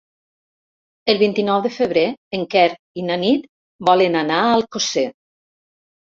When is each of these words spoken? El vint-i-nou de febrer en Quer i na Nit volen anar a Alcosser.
El 1.11 1.17
vint-i-nou 1.17 1.59
de 1.65 1.71
febrer 1.73 2.05
en 2.37 2.45
Quer 2.55 2.63
i 3.01 3.03
na 3.09 3.17
Nit 3.25 3.43
volen 3.89 4.17
anar 4.23 4.39
a 4.47 4.55
Alcosser. 4.55 5.05